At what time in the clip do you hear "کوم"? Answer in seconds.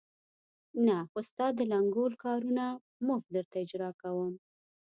4.01-4.33